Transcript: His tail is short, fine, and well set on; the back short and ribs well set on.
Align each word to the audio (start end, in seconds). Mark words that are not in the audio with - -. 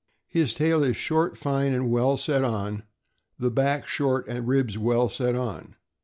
His 0.27 0.55
tail 0.55 0.83
is 0.83 0.97
short, 0.97 1.37
fine, 1.37 1.73
and 1.73 1.91
well 1.91 2.17
set 2.17 2.43
on; 2.43 2.81
the 3.37 3.51
back 3.51 3.87
short 3.87 4.27
and 4.27 4.47
ribs 4.47 4.75
well 4.75 5.09
set 5.09 5.35
on. 5.35 5.75